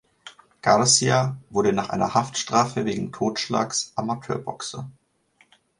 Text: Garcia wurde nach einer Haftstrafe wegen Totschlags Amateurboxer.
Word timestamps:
Garcia 0.63 1.37
wurde 1.51 1.73
nach 1.73 1.89
einer 1.89 2.15
Haftstrafe 2.15 2.85
wegen 2.85 3.11
Totschlags 3.11 3.91
Amateurboxer. 3.95 4.89